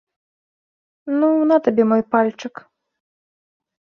Ну, 1.19 1.29
на 1.51 1.57
табе 1.67 1.83
мой 1.91 2.03
пальчык. 2.15 2.53